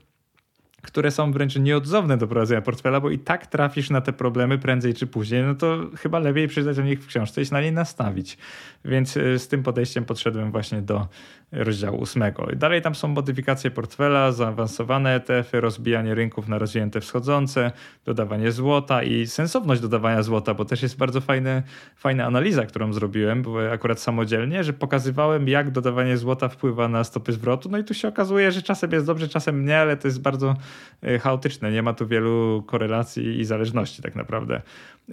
[0.81, 4.93] które są wręcz nieodzowne do prowadzenia portfela, bo i tak trafisz na te problemy prędzej
[4.93, 7.71] czy później, no to chyba lepiej przeczytać o nich w książce i się na niej
[7.71, 8.37] nastawić.
[8.85, 11.07] Więc e, z tym podejściem podszedłem właśnie do
[11.51, 12.47] rozdziału ósmego.
[12.55, 17.71] Dalej tam są modyfikacje portfela, zaawansowane ETF-y, rozbijanie rynków na rozwinięte wschodzące,
[18.05, 21.63] dodawanie złota i sensowność dodawania złota, bo też jest bardzo fajne,
[21.95, 27.69] fajna analiza, którą zrobiłem, akurat samodzielnie, że pokazywałem, jak dodawanie złota wpływa na stopy zwrotu.
[27.69, 30.55] No i tu się okazuje, że czasem jest dobrze, czasem nie, ale to jest bardzo
[31.03, 31.71] e, chaotyczne.
[31.71, 34.61] Nie ma tu wielu korelacji i zależności tak naprawdę.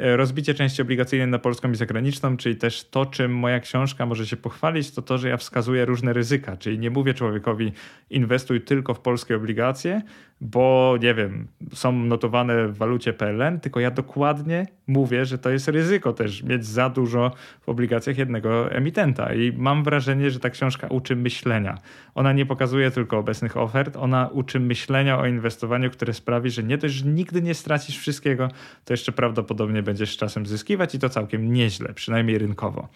[0.00, 4.26] E, rozbicie części obligacyjnej na polską i zagraniczną, czyli też to, czym moja książka może
[4.26, 7.72] się pochwalić, to to, że ja wskazuję różne ryzyka, czyli nie mówię człowiekowi
[8.10, 10.02] inwestuj tylko w polskie obligacje,
[10.40, 15.68] bo nie wiem, są notowane w walucie PLN, tylko ja dokładnie mówię, że to jest
[15.68, 20.86] ryzyko też mieć za dużo w obligacjach jednego emitenta i mam wrażenie, że ta książka
[20.86, 21.78] uczy myślenia.
[22.14, 26.78] Ona nie pokazuje tylko obecnych ofert, ona uczy myślenia o inwestowaniu, które sprawi, że nie
[26.78, 28.48] dość, że nigdy nie stracisz wszystkiego,
[28.84, 32.88] to jeszcze prawdopodobnie będziesz czasem zyskiwać i to całkiem nieźle, przynajmniej rynkowo.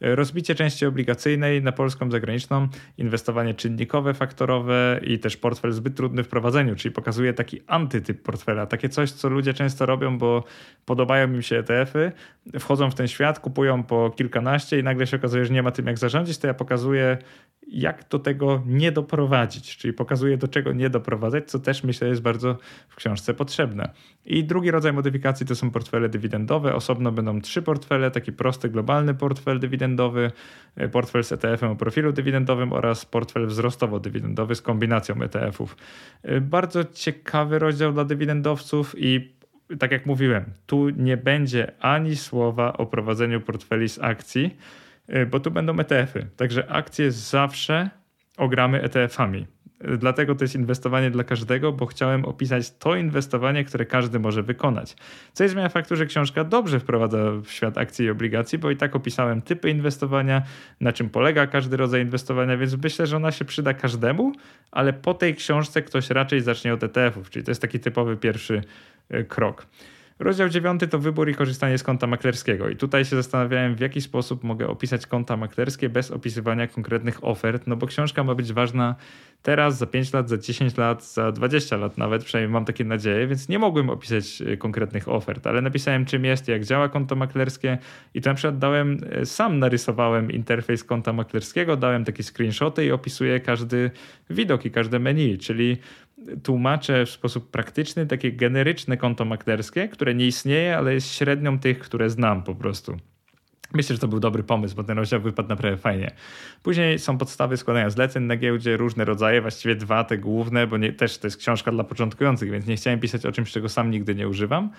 [0.00, 6.28] Rozbicie części obligacyjnej na polską, zagraniczną, inwestowanie czynnikowe, faktorowe i też portfel zbyt trudny w
[6.28, 10.44] prowadzeniu, czyli pokazuje taki antytyp portfela, takie coś, co ludzie często robią, bo
[10.84, 12.12] podobają im się ETF-y,
[12.58, 15.86] wchodzą w ten świat, kupują po kilkanaście i nagle się okazuje, że nie ma tym
[15.86, 17.18] jak zarządzić, to ja pokazuję
[17.68, 22.22] jak do tego nie doprowadzić, czyli pokazuje do czego nie doprowadzać, co też myślę jest
[22.22, 22.58] bardzo
[22.88, 23.90] w książce potrzebne.
[24.24, 26.74] I drugi rodzaj modyfikacji to są portfele dywidendowe.
[26.74, 29.87] Osobno będą trzy portfele, taki prosty globalny portfel dywidendowy,
[30.76, 35.76] e, portfel z ETF-em o profilu dywidendowym oraz portfel wzrostowo-dywidendowy z kombinacją ETF-ów.
[36.22, 39.38] E, bardzo ciekawy rozdział dla dywidendowców i
[39.78, 44.56] tak jak mówiłem, tu nie będzie ani słowa o prowadzeniu portfeli z akcji,
[45.16, 46.26] Y, bo tu będą ETF-y.
[46.36, 47.90] Także akcje zawsze
[48.36, 49.46] ogramy ETF-ami.
[49.98, 54.96] Dlatego to jest inwestowanie dla każdego, bo chciałem opisać to inwestowanie, które każdy może wykonać.
[55.32, 58.96] Co jest faktu, że książka dobrze wprowadza w świat akcji i obligacji, bo i tak
[58.96, 60.42] opisałem typy inwestowania,
[60.80, 64.32] na czym polega każdy rodzaj inwestowania, więc myślę, że ona się przyda każdemu,
[64.70, 68.62] ale po tej książce ktoś raczej zacznie od ETF-ów, czyli to jest taki typowy pierwszy
[69.14, 69.66] y, krok.
[70.18, 72.68] Rozdział dziewiąty to wybór i korzystanie z konta maklerskiego.
[72.68, 77.66] I tutaj się zastanawiałem, w jaki sposób mogę opisać konta maklerskie bez opisywania konkretnych ofert,
[77.66, 78.94] no bo książka ma być ważna
[79.42, 83.26] teraz, za 5 lat, za 10 lat, za 20 lat nawet, przynajmniej mam takie nadzieje,
[83.26, 87.78] więc nie mogłem opisać e, konkretnych ofert, ale napisałem czym jest, jak działa konto maklerskie
[88.14, 92.92] i to na przykład dałem, e, sam narysowałem interfejs konta maklerskiego, dałem takie screenshoty i
[92.92, 93.90] opisuję każdy
[94.30, 95.76] widok i każde menu, czyli
[96.42, 101.78] tłumaczę w sposób praktyczny takie generyczne konto maklerskie, które nie istnieje, ale jest średnią tych,
[101.78, 102.96] które znam po prostu.
[103.74, 106.10] Myślę, że to był dobry pomysł, bo ten rozdział wypadł naprawdę fajnie.
[106.62, 110.92] Później są podstawy składania zleceń na giełdzie, różne rodzaje, właściwie dwa te główne, bo nie,
[110.92, 114.14] też to jest książka dla początkujących, więc nie chciałem pisać o czymś, czego sam nigdy
[114.14, 114.70] nie używam.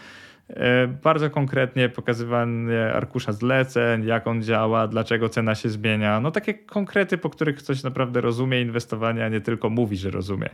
[0.50, 6.20] E, bardzo konkretnie pokazywanie arkusza zleceń, jak on działa, dlaczego cena się zmienia.
[6.20, 10.50] No takie konkrety, po których ktoś naprawdę rozumie inwestowanie, a nie tylko mówi, że rozumie.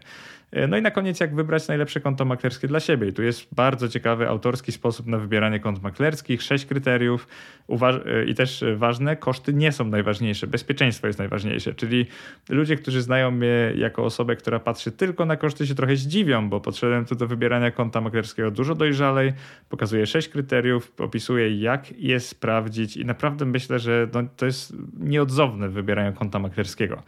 [0.51, 3.08] E, no i na koniec, jak wybrać najlepsze konto maklerskie dla siebie.
[3.08, 7.27] I tu jest bardzo ciekawy autorski sposób na wybieranie kont maklerskich, sześć kryteriów.
[7.69, 11.73] E, I też ważne, koszty nie są najważniejsze, bezpieczeństwo jest najważniejsze.
[11.73, 12.05] Czyli
[12.49, 16.62] ludzie, którzy znają mnie jako osobę, która patrzy tylko na koszty, się trochę zdziwią, bo
[16.62, 19.34] podszedłem tu do wybierania konta maklerskiego dużo dojrzalej,
[19.69, 25.69] pokazuję sześć kryteriów, opisuję, jak je sprawdzić, i naprawdę myślę, że no, to jest nieodzowne
[25.69, 27.04] w wybieraniu konta maklerskiego.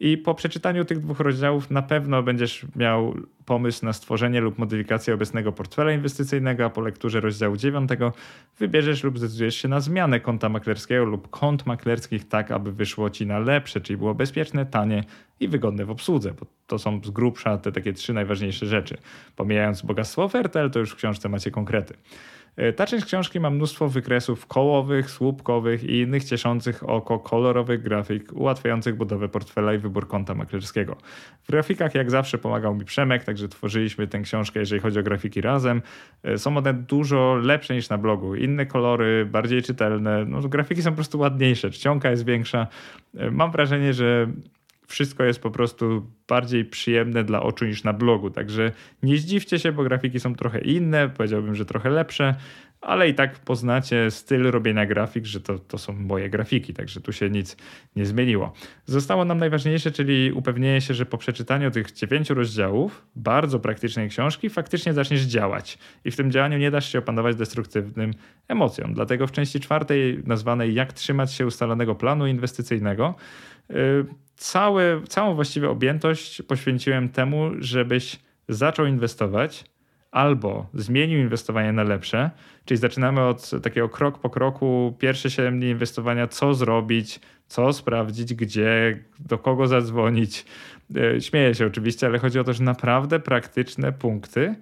[0.00, 3.14] I po przeczytaniu tych dwóch rozdziałów na pewno będziesz miał
[3.46, 7.90] pomysł na stworzenie lub modyfikację obecnego portfela inwestycyjnego, a po lekturze rozdziału 9
[8.58, 13.26] wybierzesz lub zdecydujesz się na zmianę konta maklerskiego lub kont maklerskich tak, aby wyszło ci
[13.26, 15.04] na lepsze, czyli było bezpieczne, tanie
[15.40, 18.96] i wygodne w obsłudze, bo to są z grubsza te takie trzy najważniejsze rzeczy.
[19.36, 21.94] Pomijając bogactwo oferty, ale to już w książce macie konkrety.
[22.56, 28.32] E, ta część książki ma mnóstwo wykresów kołowych, słupkowych i innych cieszących oko kolorowych grafik,
[28.32, 30.96] ułatwiających budowę portfela i wybór konta maklerskiego.
[31.42, 35.40] W grafikach jak zawsze pomagał mi Przemek, także tworzyliśmy tę książkę, jeżeli chodzi o grafiki
[35.40, 35.82] razem.
[36.22, 38.34] E, są one dużo lepsze niż na blogu.
[38.34, 40.24] Inne kolory, bardziej czytelne.
[40.24, 42.66] No, grafiki są po prostu ładniejsze, czcionka jest większa.
[43.16, 44.26] E, mam wrażenie, że
[44.86, 48.30] wszystko jest po prostu bardziej przyjemne dla oczu niż na blogu.
[48.30, 48.72] Także
[49.02, 52.34] nie zdziwcie się, bo grafiki są trochę inne, powiedziałbym, że trochę lepsze,
[52.80, 57.12] ale i tak poznacie styl robienia grafik, że to, to są moje grafiki, także tu
[57.12, 57.56] się nic
[57.96, 58.52] nie zmieniło.
[58.84, 64.50] Zostało nam najważniejsze, czyli upewnienie się, że po przeczytaniu tych dziewięciu rozdziałów, bardzo praktycznej książki,
[64.50, 65.78] faktycznie zaczniesz działać.
[66.04, 68.10] I w tym działaniu nie dasz się opanować destruktywnym
[68.48, 68.94] emocjom.
[68.94, 73.14] Dlatego w części czwartej, nazwanej Jak trzymać się ustalonego planu inwestycyjnego,
[73.68, 78.18] yy, całe, całą właściwie objętość poświęciłem temu, żebyś
[78.48, 79.64] zaczął inwestować
[80.10, 82.30] albo zmienił inwestowanie na lepsze,
[82.64, 88.34] czyli zaczynamy od takiego krok po kroku, pierwsze 7 dni inwestowania, co zrobić, co sprawdzić,
[88.34, 90.44] gdzie, do kogo zadzwonić.
[90.96, 94.54] E, śmieję się oczywiście, ale chodzi o to, że naprawdę praktyczne punkty,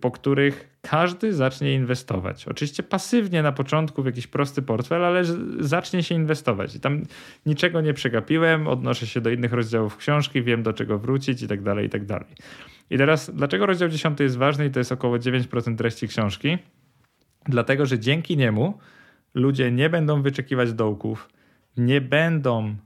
[0.00, 2.48] po których każdy zacznie inwestować.
[2.48, 5.22] Oczywiście pasywnie na początku w jakiś prosty portfel, ale
[5.60, 6.74] zacznie się inwestować.
[6.74, 7.02] I tam
[7.46, 11.62] niczego nie przegapiłem, odnoszę się do innych rozdziałów książki, wiem do czego wrócić i tak
[11.62, 12.28] dalej, i tak dalej.
[12.90, 16.58] I teraz, dlaczego rozdział 10 jest ważny i to jest około 9% treści książki?
[17.48, 18.78] Dlatego, że dzięki niemu
[19.34, 21.28] ludzie nie będą wyczekiwać dołków,
[21.76, 22.76] nie będą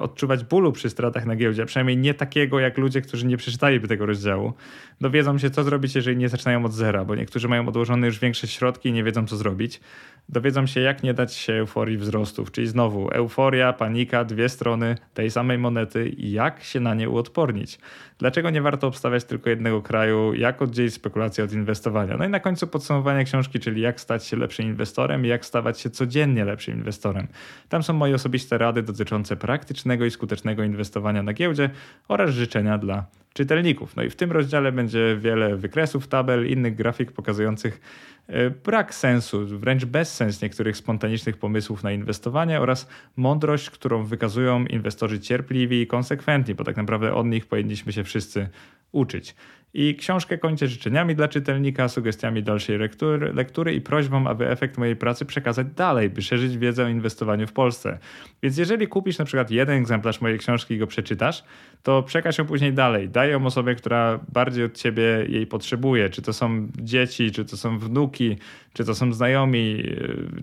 [0.00, 4.06] odczuwać bólu przy stratach na giełdzie, przynajmniej nie takiego jak ludzie, którzy nie przeczytaliby tego
[4.06, 4.52] rozdziału.
[5.00, 8.46] Dowiedzą się, co zrobić, jeżeli nie zaczynają od zera, bo niektórzy mają odłożone już większe
[8.46, 9.80] środki i nie wiedzą, co zrobić.
[10.28, 15.30] Dowiedzą się, jak nie dać się euforii wzrostów, czyli znowu euforia, panika, dwie strony tej
[15.30, 17.78] samej monety i jak się na nie uodpornić.
[18.18, 22.16] Dlaczego nie warto obstawiać tylko jednego kraju, jak oddzielić spekulację od inwestowania.
[22.16, 25.80] No i na końcu podsumowanie książki, czyli jak stać się lepszym inwestorem i jak stawać
[25.80, 27.26] się codziennie lepszym inwestorem.
[27.68, 31.70] Tam są moje osobiste rady dotyczące praktycznego i skutecznego inwestowania na giełdzie
[32.08, 33.96] oraz życzenia dla czytelników.
[33.96, 37.80] No i w tym rozdziale będzie wiele wykresów, tabel, innych grafik pokazujących
[38.26, 45.20] e, brak sensu, wręcz bezsens niektórych spontanicznych pomysłów na inwestowanie oraz mądrość, którą wykazują inwestorzy
[45.20, 48.48] cierpliwi i konsekwentni, bo tak naprawdę od nich powinniśmy się wszyscy
[48.92, 49.34] uczyć.
[49.74, 54.96] I książkę kończę życzeniami dla czytelnika, sugestiami dalszej lektury, lektury i prośbą, aby efekt mojej
[54.96, 57.98] pracy przekazać dalej, by szerzyć wiedzę o inwestowaniu w Polsce.
[58.42, 61.44] Więc jeżeli kupisz na przykład jeden egzemplarz mojej książki i go przeczytasz,
[61.82, 63.08] to przekaż ją później dalej.
[63.08, 66.10] Daj ją osobie, która bardziej od ciebie jej potrzebuje.
[66.10, 68.36] Czy to są dzieci, czy to są wnuki,
[68.72, 69.82] czy to są znajomi,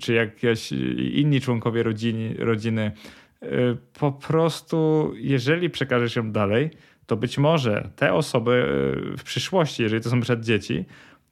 [0.01, 0.71] czy jakieś
[1.13, 2.35] inni członkowie rodziny.
[2.39, 2.91] rodziny.
[3.99, 6.69] Po prostu, jeżeli przekażesz ją dalej,
[7.07, 8.51] to być może te osoby
[9.13, 10.85] e, w przyszłości, jeżeli to są przed dzieci,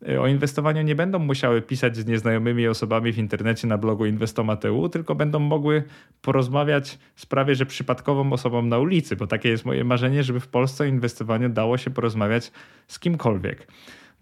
[0.08, 4.90] e, o inwestowaniu nie będą musiały pisać z nieznajomymi osobami w internecie na blogu Inwestomateu,
[4.90, 5.84] tylko będą mogły
[6.22, 10.48] porozmawiać z prawie że przypadkową osobą na ulicy, bo takie jest moje marzenie, żeby w
[10.48, 12.52] Polsce o inwestowaniu dało się porozmawiać
[12.88, 13.68] z kimkolwiek.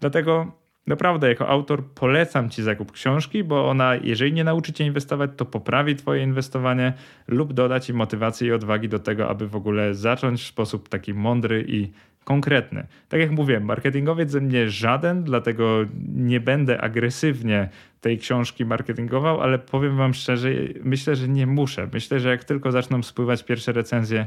[0.00, 5.30] Dlatego Naprawdę, jako autor polecam Ci zakup książki, bo ona, jeżeli nie nauczy Cię inwestować,
[5.36, 6.92] to poprawi Twoje inwestowanie
[7.28, 11.14] lub doda Ci motywacji i odwagi do tego, aby w ogóle zacząć w sposób taki
[11.14, 11.92] mądry i
[12.24, 12.86] konkretny.
[13.08, 15.84] Tak jak mówiłem, marketingowiec ze mnie żaden, dlatego
[16.14, 17.68] nie będę agresywnie
[18.00, 20.48] tej książki marketingował, ale powiem wam szczerze,
[20.82, 21.88] myślę, że nie muszę.
[21.92, 24.26] Myślę, że jak tylko zaczną spływać pierwsze recenzje,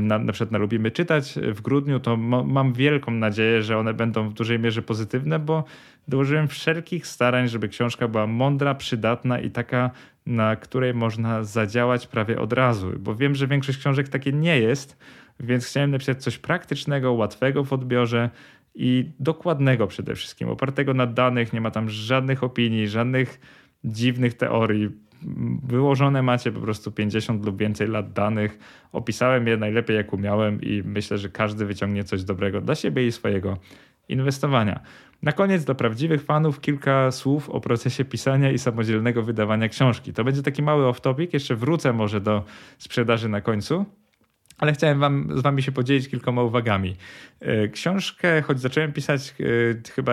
[0.00, 4.28] na, na przykład na Lubimy Czytać w grudniu, to mam wielką nadzieję, że one będą
[4.28, 5.64] w dużej mierze pozytywne, bo
[6.08, 9.90] dołożyłem wszelkich starań, żeby książka była mądra, przydatna i taka,
[10.26, 12.92] na której można zadziałać prawie od razu.
[12.98, 14.96] Bo wiem, że większość książek takie nie jest,
[15.40, 18.30] więc chciałem napisać coś praktycznego, łatwego w odbiorze
[18.74, 23.40] i dokładnego przede wszystkim, opartego na danych, nie ma tam żadnych opinii, żadnych
[23.84, 24.88] dziwnych teorii.
[25.62, 28.58] Wyłożone macie po prostu 50 lub więcej lat danych.
[28.92, 33.12] Opisałem je najlepiej jak umiałem i myślę, że każdy wyciągnie coś dobrego dla siebie i
[33.12, 33.58] swojego
[34.08, 34.80] inwestowania.
[35.22, 40.12] Na koniec dla prawdziwych fanów kilka słów o procesie pisania i samodzielnego wydawania książki.
[40.12, 42.44] To będzie taki mały off-topic, jeszcze wrócę może do
[42.78, 43.84] sprzedaży na końcu.
[44.58, 46.96] Ale chciałem wam, z wami się podzielić kilkoma uwagami.
[47.40, 50.12] E, książkę, choć zacząłem pisać e, chyba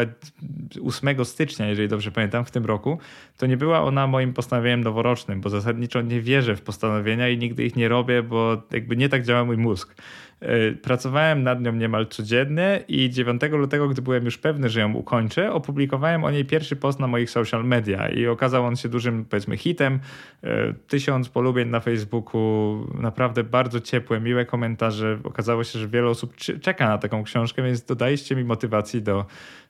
[0.85, 2.99] 8 stycznia, jeżeli dobrze pamiętam, w tym roku,
[3.37, 7.65] to nie była ona moim postanowieniem noworocznym, bo zasadniczo nie wierzę w postanowienia i nigdy
[7.65, 9.95] ich nie robię, bo jakby nie tak działa mój mózg.
[10.39, 14.93] E, pracowałem nad nią niemal codziennie i 9 lutego, gdy byłem już pewny, że ją
[14.93, 19.25] ukończę, opublikowałem o niej pierwszy post na moich social media i okazał on się dużym,
[19.25, 19.99] powiedzmy, hitem.
[20.43, 25.19] E, tysiąc polubień na Facebooku, naprawdę bardzo ciepłe, miłe komentarze.
[25.23, 29.25] Okazało się, że wiele osób czeka na taką książkę, więc dodaliście mi motywacji do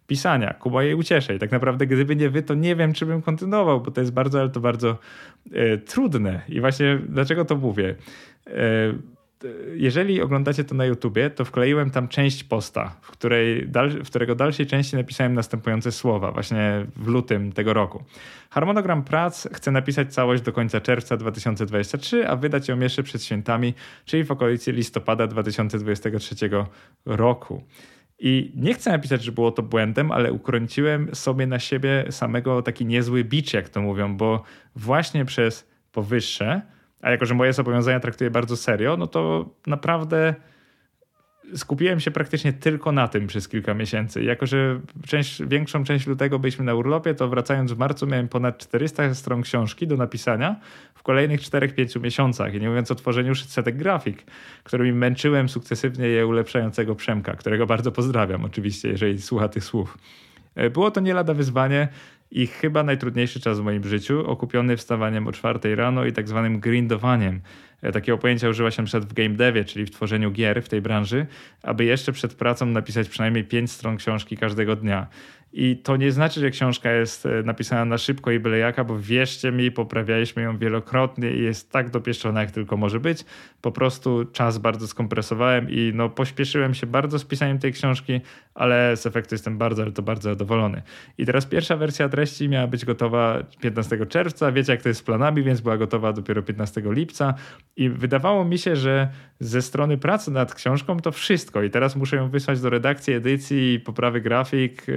[0.08, 1.36] pisania ku mojej uciesze.
[1.36, 4.14] I tak naprawdę, gdyby nie wy, to nie wiem, czy bym kontynuował, bo to jest
[4.14, 4.98] bardzo, ale to bardzo
[5.52, 6.42] e, trudne.
[6.50, 7.96] I właśnie dlaczego to mówię?
[8.48, 9.15] E,
[9.76, 14.36] jeżeli oglądacie to na YouTubie, to wkleiłem tam część posta, w, której dal, w którego
[14.36, 18.04] dalszej części napisałem następujące słowa, właśnie w lutym tego roku.
[18.50, 23.74] Harmonogram prac chcę napisać całość do końca czerwca 2023, a wydać ją jeszcze przed świętami,
[24.06, 26.36] czyli w okolicy listopada 2023
[27.06, 27.64] roku.
[28.20, 32.86] I nie chcę napisać, że było to błędem, ale ukręciłem sobie na siebie samego taki
[32.86, 34.44] niezły bicz, jak to mówią, bo
[34.76, 36.62] właśnie przez powyższe
[37.06, 40.36] a jako, że moje zobowiązania traktuję bardzo serio, no to naprawdę
[41.56, 44.24] skupiłem się praktycznie tylko na tym przez kilka miesięcy.
[44.24, 48.58] Jako, że część, większą część lutego byliśmy na urlopie, to wracając w marcu miałem ponad
[48.58, 50.56] 400 stron książki do napisania
[50.96, 52.54] w kolejnych 4-5 miesiącach.
[52.54, 54.24] I nie mówiąc o tworzeniu setek grafik,
[54.64, 59.98] którymi męczyłem sukcesywnie je ulepszającego Przemka, którego bardzo pozdrawiam oczywiście, jeżeli słucha tych słów.
[60.56, 61.88] E, było to nie lada wyzwanie,
[62.32, 66.60] i chyba najtrudniejszy czas w moim życiu, okupiony wstawaniem o czwartej rano i tak zwanym
[66.60, 67.42] grindowaniem.
[67.94, 69.00] Takiego pojęcia używa się np.
[69.00, 71.26] w game devie, czyli w tworzeniu gier w tej branży,
[71.64, 75.08] aby jeszcze przed pracą napisać przynajmniej 5 stron książki każdego dnia.
[75.58, 79.00] I to nie znaczy, że książka jest e, napisana na szybko i byle jaka, bo
[79.00, 83.26] wierzcie mi, poprawialiśmy ją wielokrotnie i jest tak dopieszczona, jak tylko może być.
[83.62, 88.22] Po prostu czas bardzo skompresowałem i no, pośpieszyłem się bardzo z pisaniem tej książki,
[88.54, 90.82] ale z efektu jestem bardzo, ale to bardzo zadowolony.
[91.18, 94.52] I teraz pierwsza wersja treści miała być gotowa 15 czerwca.
[94.52, 97.34] Wiecie, jak to jest z planami, więc była gotowa dopiero 15 lipca.
[97.78, 99.10] I wydawało mi się, że
[99.40, 101.64] ze strony pracy nad książką to wszystko.
[101.64, 104.94] I teraz muszę ją wysłać do redakcji edycji, poprawy grafik, e,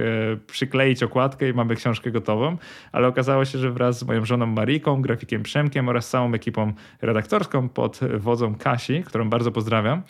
[0.47, 2.57] przykleić okładkę i mamy książkę gotową.
[2.91, 7.69] Ale okazało się, że wraz z moją żoną Mariką, grafikiem Przemkiem oraz całą ekipą redaktorską
[7.69, 10.01] pod wodzą Kasi, którą bardzo pozdrawiam,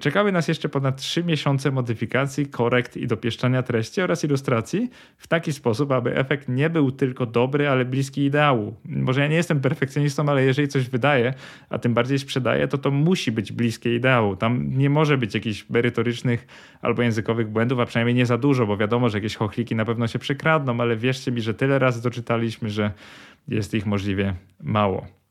[0.00, 5.52] czekały nas jeszcze ponad 3 miesiące modyfikacji, korekt i dopieszczania treści oraz ilustracji w taki
[5.52, 8.76] sposób, aby efekt nie był tylko dobry, ale bliski ideału.
[8.84, 11.34] Może ja nie jestem perfekcjonistą, ale jeżeli coś wydaje,
[11.70, 14.36] a tym bardziej sprzedaje, to to musi być bliskie ideału.
[14.36, 16.46] Tam nie może być jakichś merytorycznych
[16.82, 20.06] albo językowych błędów, a przynajmniej nie za dużo, bo wiadomo, że jakieś chochliki na pewno
[20.06, 22.90] się przekradną, ale wierzcie mi, że tyle razy doczytaliśmy, że
[23.48, 25.23] jest ich możliwie mało.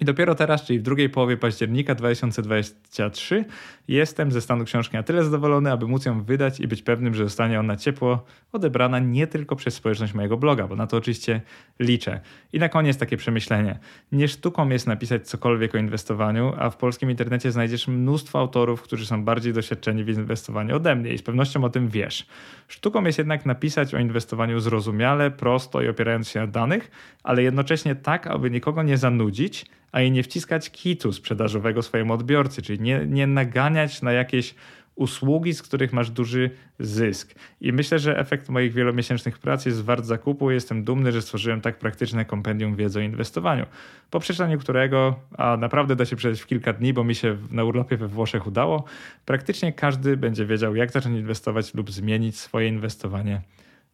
[0.00, 3.44] I dopiero teraz, czyli w drugiej połowie października 2023,
[3.88, 7.24] jestem ze stanu książki na tyle zadowolony, aby móc ją wydać i być pewnym, że
[7.24, 11.40] zostanie ona ciepło odebrana nie tylko przez społeczność mojego bloga, bo na to oczywiście
[11.80, 12.20] liczę.
[12.52, 13.78] I na koniec takie przemyślenie.
[14.12, 19.06] Nie sztuką jest napisać cokolwiek o inwestowaniu, a w polskim internecie znajdziesz mnóstwo autorów, którzy
[19.06, 22.26] są bardziej doświadczeni w inwestowaniu ode mnie i z pewnością o tym wiesz.
[22.68, 26.90] Sztuką jest jednak napisać o inwestowaniu zrozumiale, prosto i opierając się na danych,
[27.22, 32.62] ale jednocześnie tak, aby nikogo nie zanudzić, a i nie wciskać kitu sprzedażowego swojemu odbiorcy,
[32.62, 34.54] czyli nie, nie naganiać na jakieś
[34.94, 37.34] usługi, z których masz duży zysk.
[37.60, 40.50] I myślę, że efekt moich wielomiesięcznych prac jest wart zakupu.
[40.50, 43.66] Jestem dumny, że stworzyłem tak praktyczne kompendium wiedzy o inwestowaniu,
[44.10, 47.64] po przeczytaniu którego, a naprawdę da się przeczytać w kilka dni, bo mi się na
[47.64, 48.84] urlopie we Włoszech udało,
[49.24, 53.40] praktycznie każdy będzie wiedział, jak zacząć inwestować lub zmienić swoje inwestowanie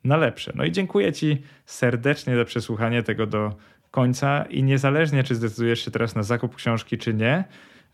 [0.05, 0.53] na lepsze.
[0.55, 3.57] No i dziękuję Ci serdecznie za przesłuchanie tego do
[3.97, 7.45] końca i niezależnie, czy zdecydujesz się teraz na zakup książki, czy nie,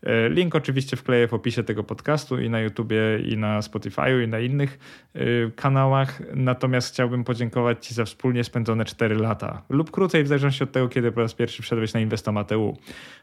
[0.03, 4.27] E, link oczywiście wkleję w opisie tego podcastu i na YouTubie, i na Spotify'u, i
[4.27, 4.79] na innych
[5.13, 5.19] e,
[5.55, 6.21] kanałach.
[6.35, 10.89] Natomiast chciałbym podziękować Ci za wspólnie spędzone 4 lata lub krócej, w zależności od tego,
[10.89, 12.77] kiedy po raz pierwszy wszedłeś na Inwestomat.eu.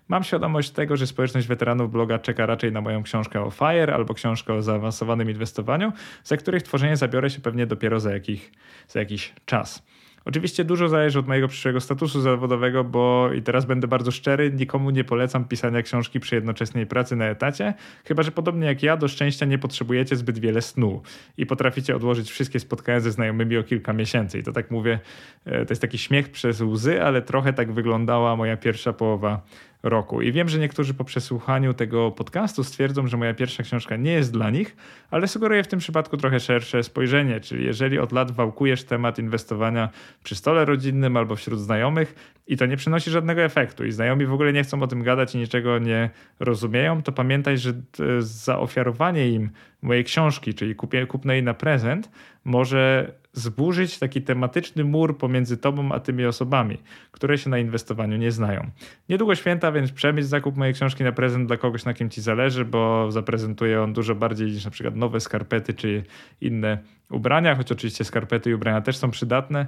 [0.09, 4.15] Mam świadomość tego, że społeczność weteranów bloga czeka raczej na moją książkę o FIRE albo
[4.15, 5.93] książkę o zaawansowanym inwestowaniu,
[6.25, 8.53] za których tworzenie zabiorę się pewnie dopiero za, jakich,
[8.89, 9.83] za jakiś czas.
[10.25, 14.91] Oczywiście dużo zależy od mojego przyszłego statusu zawodowego, bo i teraz będę bardzo szczery, nikomu
[14.91, 19.09] nie polecam pisania książki przy jednoczesnej pracy na etacie, chyba że podobnie jak ja, do
[19.09, 21.03] szczęścia nie potrzebujecie zbyt wiele snu
[21.37, 24.39] i potraficie odłożyć wszystkie spotkania ze znajomymi o kilka miesięcy.
[24.39, 24.99] I to tak mówię,
[25.45, 29.43] e, to jest taki śmiech przez łzy, ale trochę tak wyglądała moja pierwsza połowa
[29.83, 30.23] roku.
[30.23, 34.33] I wiem, że niektórzy po przesłuchaniu tego podcastu stwierdzą, że moja pierwsza książka nie jest
[34.33, 34.77] dla nich,
[35.11, 39.89] ale sugeruję w tym przypadku trochę szersze spojrzenie, czyli jeżeli od lat wałkujesz temat inwestowania
[40.23, 42.15] przy stole rodzinnym albo wśród znajomych
[42.47, 45.35] i to nie przynosi żadnego efektu i znajomi w ogóle nie chcą o tym gadać
[45.35, 46.11] i niczego nie
[46.41, 47.73] rozumieją, to pamiętaj, że
[48.19, 49.51] zaofiarowanie im
[49.83, 52.11] mojej książki, czyli kupie, jej na prezent,
[52.51, 56.79] może zburzyć taki tematyczny mur pomiędzy tobą a tymi osobami,
[57.11, 58.71] które się na inwestowaniu nie znają.
[59.09, 62.65] Niedługo święta, więc przemyśl zakup mojej książki na prezent dla kogoś, na kim ci zależy,
[62.65, 66.05] bo zaprezentuje on dużo bardziej niż na przykład nowe skarpety czy
[66.41, 66.79] inne
[67.11, 69.67] ubrania, choć oczywiście skarpety i ubrania też są przydatne,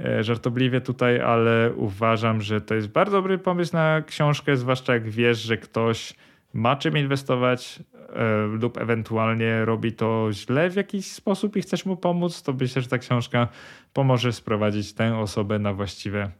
[0.00, 5.10] e, żartobliwie tutaj, ale uważam, że to jest bardzo dobry pomysł na książkę, zwłaszcza jak
[5.10, 6.14] wiesz, że ktoś
[6.52, 11.96] ma czym inwestować e, lub ewentualnie robi to źle w jakiś sposób i chcesz mu
[11.96, 13.48] pomóc, to myślę, że ta książka
[13.92, 16.30] pomoże sprowadzić tę osobę na właściwe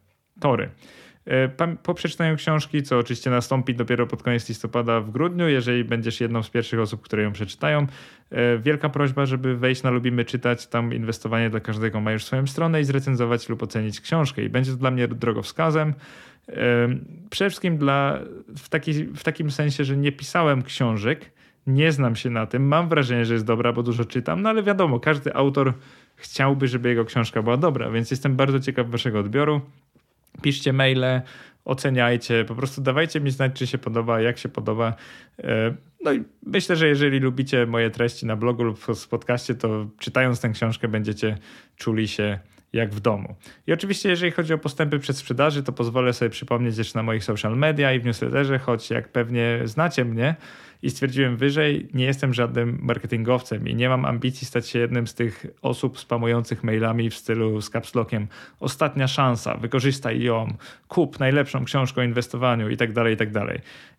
[0.41, 0.71] tory.
[1.27, 6.21] E, po przeczytaniu książki, co oczywiście nastąpi dopiero pod koniec listopada w grudniu, jeżeli będziesz
[6.21, 7.87] jedną z pierwszych osób, które ją przeczytają,
[8.31, 12.47] e, wielka prośba, żeby wejść na Lubimy Czytać, tam inwestowanie dla każdego ma już swoją
[12.47, 14.43] stronę i zrecenzować lub ocenić książkę.
[14.43, 15.95] I będzie to dla mnie drogowskazem.
[17.31, 18.19] Przede wszystkim dla,
[18.59, 21.31] w, taki, w takim sensie, że nie pisałem książek,
[21.67, 24.63] nie znam się na tym, mam wrażenie, że jest dobra, bo dużo czytam, no ale
[24.63, 25.73] wiadomo, każdy autor
[26.17, 29.61] chciałby, żeby jego książka była dobra, więc jestem bardzo ciekaw waszego odbioru.
[30.43, 31.23] Piszcie maile,
[31.65, 34.95] oceniajcie, po prostu dawajcie mi znać, czy się podoba, jak się podoba.
[36.05, 40.41] No i myślę, że jeżeli lubicie moje treści na blogu lub w podcaście, to czytając
[40.41, 41.39] tę książkę będziecie
[41.77, 42.39] czuli się
[42.73, 43.35] jak w domu.
[43.67, 47.25] I oczywiście, jeżeli chodzi o postępy przed sprzedaży, to pozwolę sobie przypomnieć jeszcze na moich
[47.25, 50.37] social media i w newsletterze, choć jak pewnie znacie mnie,
[50.83, 55.15] i stwierdziłem wyżej, nie jestem żadnym marketingowcem i nie mam ambicji stać się jednym z
[55.15, 58.27] tych osób spamujących mailami w stylu z capslockiem
[58.61, 60.55] ostatnia szansa, wykorzystaj ją,
[60.89, 63.29] kup najlepszą książkę o inwestowaniu i tak dalej, i tak.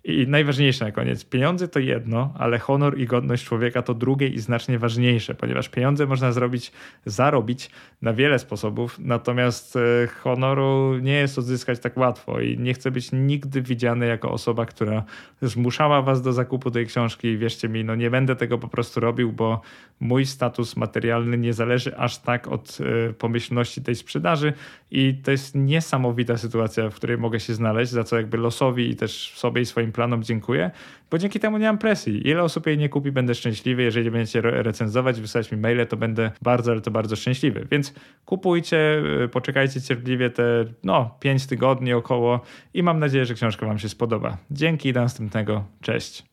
[0.04, 4.40] I najważniejsze na koniec, pieniądze to jedno, ale honor i godność człowieka to drugie i
[4.40, 6.72] znacznie ważniejsze, ponieważ pieniądze można zrobić,
[7.06, 7.70] zarobić
[8.02, 8.63] na wiele sposobów,
[9.00, 14.32] natomiast e, honoru nie jest odzyskać tak łatwo i nie chcę być nigdy widziany jako
[14.32, 15.04] osoba, która
[15.42, 17.38] zmuszała was do zakupu tej książki.
[17.38, 19.62] Wierzcie mi, no nie będę tego po prostu robił, bo
[20.00, 22.78] mój status materialny nie zależy aż tak od
[23.10, 24.54] y, pomyślności tej sprzedaży
[24.92, 28.96] i to jest niesamowita sytuacja, w której mogę się znaleźć, za co jakby losowi i
[28.96, 30.72] też sobie i swoim planom dziękuję,
[31.14, 32.28] bo dzięki temu nie mam presji.
[32.28, 33.84] Ile osób jej nie kupi, będę szczęśliwy.
[33.84, 37.68] Jeżeli będziecie recenzować, wysłać mi maile, to będę bardzo, ale to bardzo szczęśliwy.
[37.72, 37.94] Więc
[38.26, 42.42] kupujcie, y, poczekajcie cierpliwie te no 5 tygodni około
[42.74, 44.38] i mam nadzieję, że książka wam się spodoba.
[44.52, 45.64] Dzięki i do następnego.
[45.82, 46.24] Cześć.